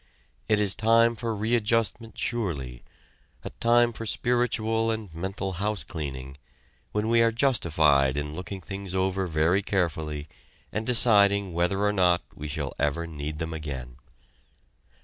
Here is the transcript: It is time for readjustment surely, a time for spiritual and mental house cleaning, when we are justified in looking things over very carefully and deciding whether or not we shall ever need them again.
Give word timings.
It 0.47 0.59
is 0.59 0.73
time 0.73 1.15
for 1.15 1.35
readjustment 1.35 2.17
surely, 2.17 2.83
a 3.43 3.51
time 3.51 3.93
for 3.93 4.07
spiritual 4.07 4.89
and 4.89 5.13
mental 5.13 5.51
house 5.61 5.83
cleaning, 5.83 6.37
when 6.91 7.07
we 7.07 7.21
are 7.21 7.31
justified 7.31 8.17
in 8.17 8.33
looking 8.33 8.61
things 8.61 8.95
over 8.95 9.27
very 9.27 9.61
carefully 9.61 10.27
and 10.71 10.87
deciding 10.87 11.53
whether 11.53 11.83
or 11.83 11.93
not 11.93 12.23
we 12.33 12.47
shall 12.47 12.73
ever 12.79 13.05
need 13.05 13.37
them 13.37 13.53
again. 13.53 13.97